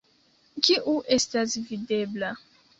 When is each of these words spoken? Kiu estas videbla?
Kiu 0.69 0.95
estas 1.19 1.61
videbla? 1.71 2.35